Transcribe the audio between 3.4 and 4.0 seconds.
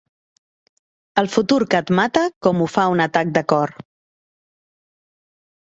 cor.